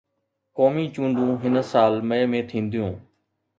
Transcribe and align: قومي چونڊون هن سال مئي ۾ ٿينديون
قومي 0.57 0.85
چونڊون 0.93 1.29
هن 1.43 1.55
سال 1.71 1.93
مئي 2.09 2.23
۾ 2.35 2.43
ٿينديون 2.49 2.93